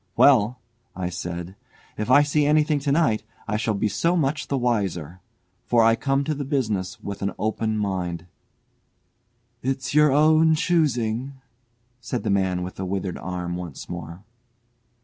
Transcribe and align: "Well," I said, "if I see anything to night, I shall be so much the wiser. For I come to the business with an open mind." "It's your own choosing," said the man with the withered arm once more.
"Well," 0.17 0.57
I 0.95 1.09
said, 1.09 1.55
"if 1.95 2.09
I 2.09 2.23
see 2.23 2.47
anything 2.47 2.79
to 2.79 2.91
night, 2.91 3.21
I 3.47 3.55
shall 3.55 3.75
be 3.75 3.87
so 3.87 4.15
much 4.17 4.47
the 4.47 4.57
wiser. 4.57 5.21
For 5.67 5.83
I 5.83 5.95
come 5.95 6.23
to 6.23 6.33
the 6.33 6.43
business 6.43 6.99
with 7.01 7.21
an 7.21 7.33
open 7.37 7.77
mind." 7.77 8.25
"It's 9.61 9.93
your 9.93 10.11
own 10.11 10.55
choosing," 10.55 11.33
said 11.99 12.23
the 12.23 12.31
man 12.31 12.63
with 12.63 12.77
the 12.77 12.85
withered 12.85 13.19
arm 13.19 13.55
once 13.57 13.87
more. 13.89 14.23